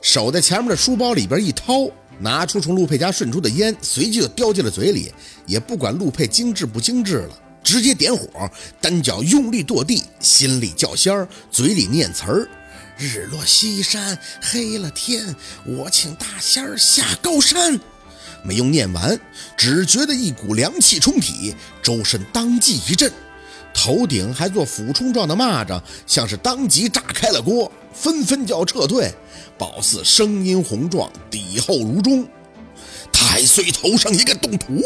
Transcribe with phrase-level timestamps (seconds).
[0.00, 1.88] 手在前面的书包里边一掏，
[2.18, 5.12] 拿出从陆佩家顺出的烟，随即就叼进了嘴里，
[5.46, 8.50] 也不管陆佩精致不精致了，直接点火，
[8.80, 12.48] 单脚用力跺地，心里叫仙儿，嘴里念词儿
[12.98, 15.34] ：“日落西山黑了天，
[15.64, 17.78] 我请大仙儿下高山。”
[18.46, 19.18] 没用念完，
[19.56, 23.10] 只觉得一股凉气冲体，周身当即一震，
[23.74, 29.12] 头顶还做俯冲状的蚂蚱，像是当即炸开了锅，纷纷叫撤退。
[29.58, 32.26] 宝四声音洪壮，底厚如钟，
[33.12, 34.80] 太岁头上一个动土。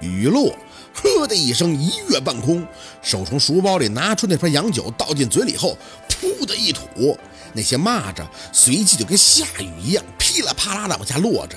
[0.00, 0.54] 雨落，
[0.94, 2.66] 呵的一声一跃半空，
[3.02, 5.76] 手从书包里拿出那瓶洋酒，倒进嘴里后，
[6.08, 7.16] 噗的一吐，
[7.52, 11.56] 那些蚂蚱随即就跟下雨一样，噼里啪啦的往下落着。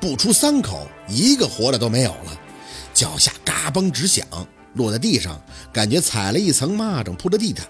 [0.00, 2.40] 不出三口，一个活的都没有了，
[2.94, 4.26] 脚下嘎嘣直响，
[4.74, 5.40] 落在地上，
[5.72, 7.66] 感觉踩了一层蚂蚱铺的地毯。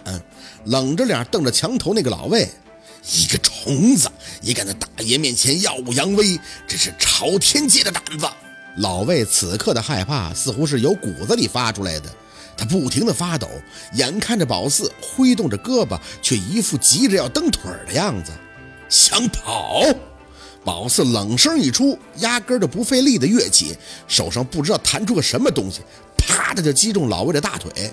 [0.66, 2.48] 冷着脸瞪着墙头那个老魏，
[3.12, 4.10] 一个虫子
[4.42, 8.26] 也敢在大爷面前耀武扬威，真是朝天界的胆子！
[8.76, 12.08] 老魏此刻的害怕似乎是由骨子里发出来的，
[12.56, 13.48] 他不停地发抖，
[13.94, 18.30] 眼看着宝四挥动着胳膊，却一副急着要蹬腿的样子，
[18.88, 19.82] 想跑。
[20.62, 23.74] 宝四冷声一出，压根儿就不费力的跃起，
[24.06, 25.80] 手上不知道弹出个什么东西，
[26.30, 27.92] 啪的就击中老魏的大腿。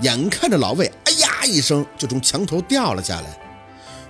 [0.00, 3.38] 眼看着老魏哎呀一声就从墙头掉了下来。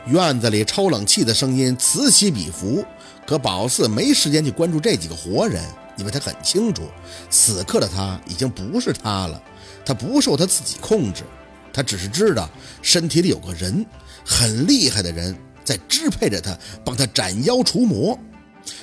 [0.06, 2.84] 院子里抽冷气的声音此起彼伏，
[3.26, 5.62] 可宝四没时间去关注这几个活人，
[5.96, 6.82] 因为他很清楚，
[7.28, 9.42] 此刻的他已经不是他了，
[9.84, 11.24] 他不受他自己控制，
[11.72, 12.48] 他只是知道
[12.80, 13.84] 身体里有个人，
[14.24, 15.36] 很厉害的人。
[15.64, 18.18] 在支配着他，帮他斩妖除魔，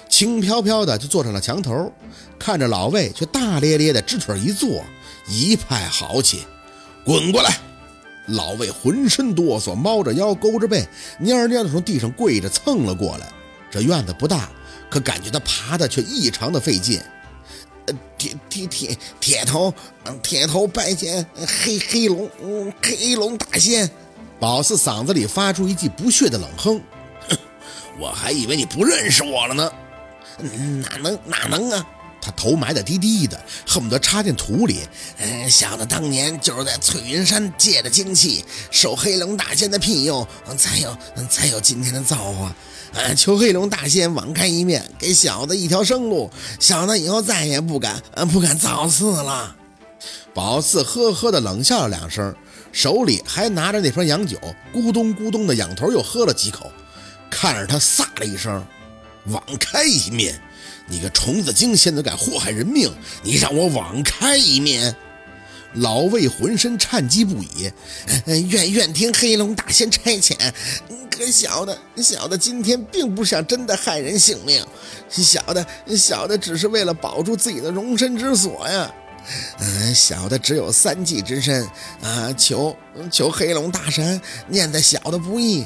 [0.09, 1.91] 轻飘飘的就坐上了墙头，
[2.39, 4.83] 看着老魏，却大咧咧的直腿一坐，
[5.28, 6.45] 一派豪气。
[7.03, 7.59] 滚过来！
[8.28, 10.88] 老魏浑身哆嗦，猫着腰，勾着背，
[11.22, 13.31] 蔫蔫的从地上跪着蹭了过来。
[13.69, 14.50] 这院子不大，
[14.89, 17.00] 可感觉他爬的却异常的费劲。
[17.86, 19.72] 呃，铁铁铁铁头，
[20.23, 21.24] 铁头拜见
[21.63, 22.28] 黑黑龙，
[22.81, 23.88] 黑龙大仙。
[24.40, 26.81] 宝四嗓子里发出一记不屑的冷哼
[28.00, 29.72] ：“我还以为你不认识我了呢，
[30.81, 31.85] 哪能哪能啊！”
[32.22, 34.79] 他头埋得低低的，恨不得插进土里。
[35.19, 40.97] 嗯，小的当年就是在翠云山借的精气，受黑龙大仙的庇佑，才有
[41.29, 42.56] 才有今天的造化。
[42.95, 48.01] 啊，求黑龙大仙网开一面，给小的一条生路，小的以后再也不敢
[48.31, 49.56] 不敢造次了。
[50.33, 52.35] 宝四呵呵的冷笑了两声。
[52.72, 54.38] 手里还拿着那瓶洋酒，
[54.73, 56.69] 咕咚咕咚的仰头又喝了几口，
[57.45, 58.66] 看着他飒了一声
[59.29, 60.41] ：“网开一面，
[60.88, 62.91] 你个虫子精，现在敢祸害人命，
[63.22, 64.95] 你让我网开一面！”
[65.75, 67.72] 老魏浑身颤悸不已，
[68.25, 70.35] 愿愿听黑龙大仙差遣。
[71.11, 74.66] 可小的，小的今天并不想真的害人性命，
[75.07, 75.63] 小的，
[75.95, 78.91] 小的只是为了保住自己的容身之所呀。
[79.59, 81.63] 嗯，小的只有三技之身
[82.01, 82.75] 啊，求
[83.12, 85.63] 求黑龙大神念在小的不易。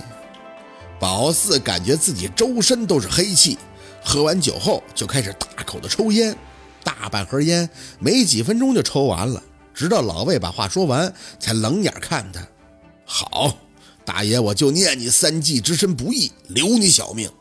[0.99, 3.57] 宝四感觉自己周身都是黑气，
[4.03, 6.35] 喝完酒后就开始大口的抽烟，
[6.83, 9.41] 大半盒烟没几分钟就抽完了，
[9.73, 12.45] 直到老魏把话说完，才冷眼看他。
[13.05, 13.57] 好，
[14.03, 17.31] 大爷，我就念你三季之身不义，留你小命，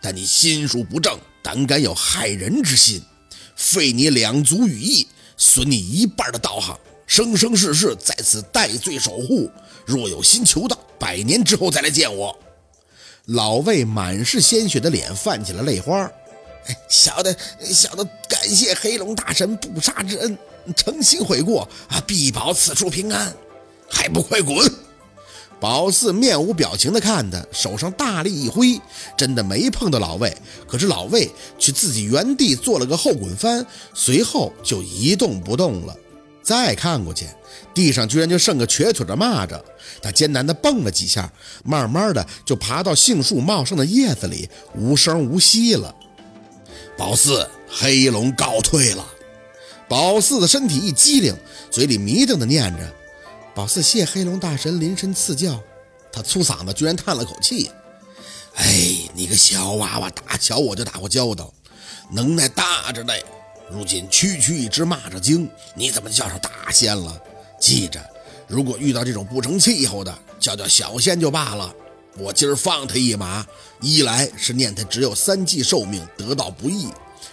[0.00, 3.02] 但你心术不正，胆敢有害人之心，
[3.56, 5.08] 废你两足羽翼。
[5.40, 6.76] 损你一半的道行，
[7.06, 9.48] 生生世世在此戴罪守护。
[9.86, 12.36] 若有心求道，百年之后再来见我。
[13.28, 16.10] 老魏满是鲜血的脸泛起了泪花。
[16.66, 20.38] 哎小的，小的感谢黑龙大神不杀之恩，
[20.74, 22.00] 诚心悔过啊！
[22.06, 23.34] 必保此处平安。
[23.90, 24.70] 还不快滚！
[25.60, 28.80] 宝四面无表情的看他，手上大力一挥，
[29.16, 30.34] 真的没碰到老魏，
[30.66, 35.94] 可是老魏却自己原地做了个后滚翻，随后就一动不动了。
[36.48, 37.26] 再看过去，
[37.74, 39.60] 地上居然就剩个瘸腿的蚂蚱，
[40.00, 41.30] 他艰难地蹦了几下，
[41.62, 45.94] 慢慢的就爬到杏树茂盛的叶子里，无声无息了。
[46.96, 49.06] 宝四，黑龙告退了。
[49.90, 51.36] 宝四的身体一激灵，
[51.70, 52.94] 嘴里迷瞪的念着。
[53.54, 55.62] 宝四谢黑龙大神临身赐教，
[56.10, 57.70] 他粗嗓子居然叹了口气
[58.56, 61.52] ：“哎，你个小娃娃，打小我就打过交道，
[62.10, 63.12] 能耐大着呢。
[63.70, 67.20] 如今区区一只蚂蚱精，你怎么叫上大仙了？
[67.60, 68.02] 记着，
[68.46, 71.74] 如果遇到这种不成气候的，叫叫小仙就罢了。
[72.16, 73.46] 我今儿放他一马，
[73.80, 76.88] 一来是念他只有三季寿命，得道不易，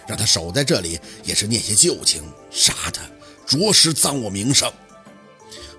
[0.06, 3.02] 让他守在这里也是念些旧情；杀他，
[3.46, 4.70] 着实脏我名声。”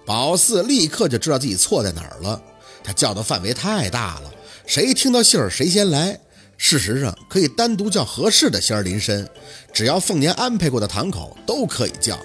[0.06, 2.42] 宝四立刻就知道自己错在哪儿了，
[2.84, 4.32] 他叫的范围太大了，
[4.66, 6.20] 谁听到信儿谁先来。
[6.58, 9.30] 事实上，可以单独叫合适的仙儿临身，
[9.72, 12.20] 只要凤年安排过的堂口都可以叫。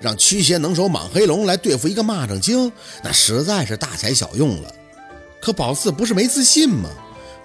[0.00, 2.70] 让驱邪能手莽黑龙来对付一个蚂蚱精，
[3.02, 4.74] 那实在是大材小用了。
[5.40, 6.90] 可宝四不是没自信吗？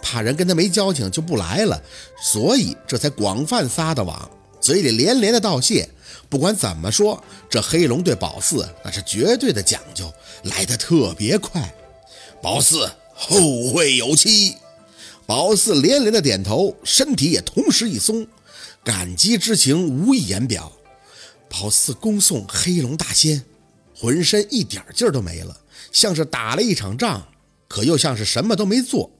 [0.01, 1.81] 怕人跟他没交情就不来了，
[2.21, 4.29] 所以这才广泛撒的网，
[4.61, 5.89] 嘴里连连的道谢。
[6.29, 10.11] 不管怎么说，这黑龙对宝四那是绝对的讲究，
[10.43, 11.73] 来的特别快。
[12.41, 14.55] 宝四后会有期。
[15.29, 18.25] 宝四连连的点头，身体也同时一松，
[18.83, 20.71] 感激之情无以言表。
[21.47, 23.45] 宝四恭送黑龙大仙，
[23.95, 25.55] 浑身一点劲儿都没了，
[25.91, 27.27] 像是打了一场仗，
[27.67, 29.11] 可又像是什么都没做，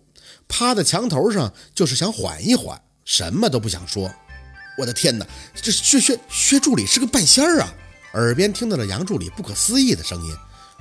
[0.48, 4.12] 趴在墙头上就是想缓一缓，什么都不想说。
[4.80, 5.28] 我的天哪，
[5.62, 7.72] 这薛薛薛助理是个半仙儿啊！
[8.14, 10.36] 耳边听到了杨助理不可思议的声音：“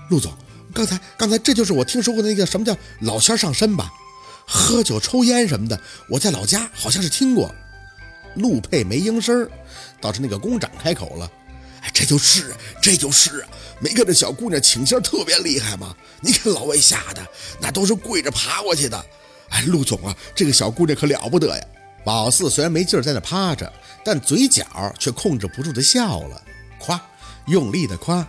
[0.09, 0.33] 陆总，
[0.73, 3.93] 刚才刚才这就是我听说过的那个什么叫老仙上身吧？”
[4.51, 5.79] 喝酒抽烟什么的，
[6.09, 7.55] 我在老家好像是听过。
[8.37, 9.49] 陆佩没应声，
[10.01, 11.31] 倒是那个工长开口了
[11.83, 13.45] ：“哎，这就是，这就是，
[13.79, 15.95] 没看这小姑娘请仙特别厉害吗？
[16.23, 17.27] 你看老魏吓的，
[17.61, 19.05] 那都是跪着爬过去的。
[19.51, 21.65] 哎，陆总啊，这个小姑娘可了不得呀！”
[22.05, 23.71] 宝四虽然没劲儿在那趴着，
[24.03, 24.65] 但嘴角
[24.99, 26.43] 却控制不住的笑了，
[26.79, 26.99] 夸，
[27.49, 28.27] 用力的夸。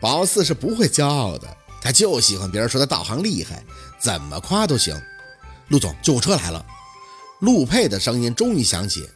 [0.00, 1.46] 宝四是不会骄傲的，
[1.80, 3.62] 他就喜欢别人说他道行厉害，
[4.00, 5.00] 怎么夸都行。
[5.70, 6.66] 陆总，救护车来了！
[7.38, 9.08] 陆佩的声音终于响起，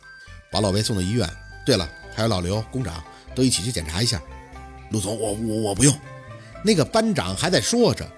[0.53, 1.29] 把老魏送到医院。
[1.67, 3.03] 对了，还有老刘、工长
[3.35, 4.23] 都一起去检查一下。
[4.91, 5.93] 陆总，我我我不用。
[6.65, 8.09] 那个班长还在说着，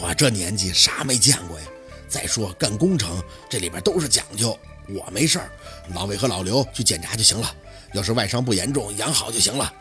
[0.00, 1.66] 我这年纪啥没见过呀？
[2.08, 4.56] 再说干工程这里边都是讲究，
[4.88, 5.50] 我没事儿，
[5.92, 7.52] 老魏和老刘去检查就行了。
[7.92, 9.72] 要是外伤不严重，养好就行了。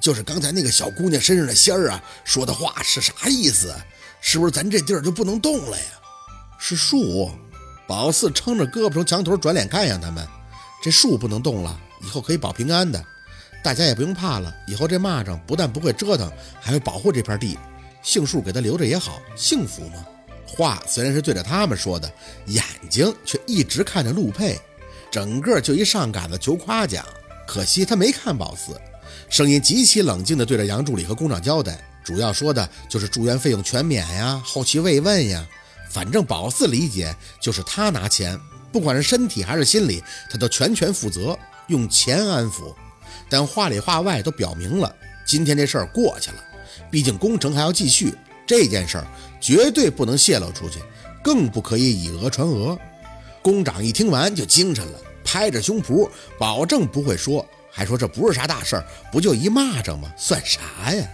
[0.00, 3.74] 就是刚才那个小姑娘身上的仙儿啊，说的话是啥意思？
[4.20, 5.84] 是不是咱这地儿就不能动了呀？
[6.60, 7.28] 是树。
[7.86, 10.26] 宝四撑着胳膊从墙头转脸看向他们，
[10.82, 13.02] 这树不能动了，以后可以保平安的，
[13.62, 14.52] 大家也不用怕了。
[14.66, 16.30] 以后这蚂蚱不但不会折腾，
[16.60, 17.56] 还会保护这片地。
[18.02, 20.04] 杏树给他留着也好，幸福吗？
[20.46, 22.10] 话虽然是对着他们说的，
[22.46, 24.58] 眼睛却一直看着陆佩，
[25.10, 27.04] 整个就一上杆子求夸奖。
[27.46, 28.80] 可惜他没看宝四，
[29.28, 35.46] 声音极其冷静地对着杨助理和工长交代，主要说的就是住院费用全免呀，后期慰问呀。
[35.88, 38.38] 反正宝四理解就是他拿钱，
[38.72, 41.38] 不管是身体还是心理，他都全权负责，
[41.68, 42.74] 用钱安抚。
[43.28, 44.94] 但话里话外都表明了，
[45.26, 46.36] 今天这事儿过去了，
[46.90, 48.14] 毕竟工程还要继续，
[48.46, 49.06] 这件事儿
[49.40, 50.80] 绝对不能泄露出去，
[51.22, 52.78] 更不可以以讹传讹。
[53.42, 56.08] 工长一听完就精神了，拍着胸脯
[56.38, 60.12] 保证不会说，还说这不是啥大事儿，不就一蚂蚱吗？
[60.16, 61.08] 算啥呀？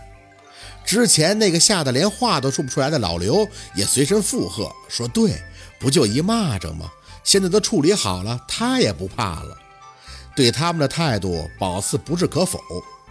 [0.84, 5.40] 之前那个吓得连话都说不出来的老刘也随声附和说：“对，
[5.78, 6.90] 不就一蚂蚱吗？
[7.24, 9.56] 现在都处理好了，他也不怕了。”
[10.34, 12.60] 对他们的态度，宝四不置可否。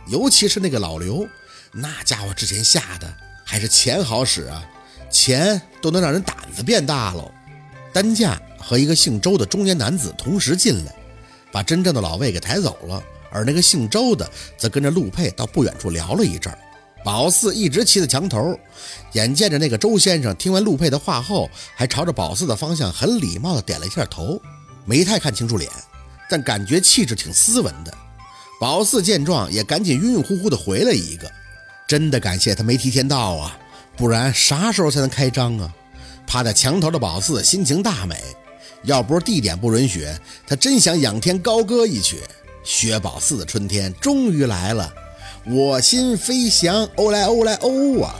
[0.07, 1.27] 尤其是那个老刘，
[1.71, 3.15] 那家伙之前吓的
[3.45, 4.65] 还是钱好使啊，
[5.09, 7.31] 钱都能让人胆子变大喽。
[7.93, 10.95] 担架和一个姓周的中年男子同时进来，
[11.51, 16.57] 把真正的老魏给抬走了，而那个姓周的则跟着陆佩到不远处聊了一阵儿。
[17.03, 18.57] 宝四一直骑在墙头，
[19.13, 24.39] 眼见着那个周先生听完陆佩的话后，还朝着宝四的方向很礼貌地点了一下头，
[24.85, 25.69] 没太看清楚脸，
[26.29, 27.91] 但感觉气质挺斯文的。
[28.59, 31.31] 宝四见状也赶紧晕晕乎乎地回了一个
[31.87, 33.57] ：“真的感谢他没提前到啊，
[33.97, 35.73] 不然啥时候才能开张啊？”
[36.27, 38.15] 趴在墙头的宝四心情大美，
[38.83, 40.07] 要不是地点不允许，
[40.45, 42.19] 他真想仰天高歌一曲
[42.63, 44.93] ：“薛宝四的春天终于来了。”
[45.43, 48.15] 我心飞翔，欧莱欧莱欧啊！